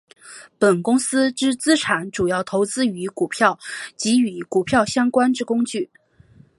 [0.57, 3.59] 本公司之资产主要投资于股票
[3.95, 5.91] 及与股票相关之工具。